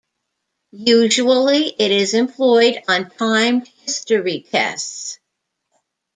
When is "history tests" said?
3.67-5.19